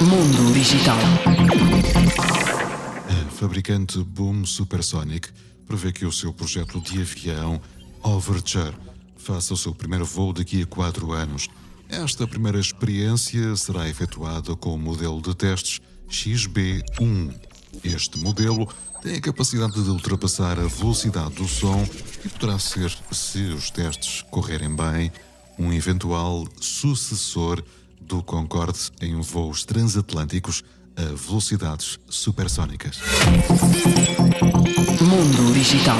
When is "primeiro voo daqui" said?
9.74-10.62